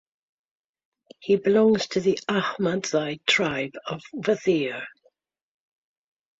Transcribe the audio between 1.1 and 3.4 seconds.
He belongs to the Ahmadzai